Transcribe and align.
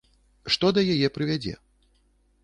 Што 0.53 0.71
да 0.77 0.81
яе 0.93 1.11
прывядзе? 1.17 1.53